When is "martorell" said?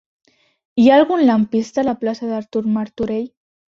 2.79-3.29